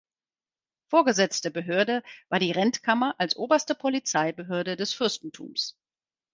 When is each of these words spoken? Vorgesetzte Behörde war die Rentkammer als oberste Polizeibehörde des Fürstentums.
Vorgesetzte 0.89 1.51
Behörde 1.51 2.01
war 2.29 2.39
die 2.39 2.49
Rentkammer 2.51 3.13
als 3.19 3.35
oberste 3.35 3.75
Polizeibehörde 3.75 4.75
des 4.75 4.95
Fürstentums. 4.95 5.77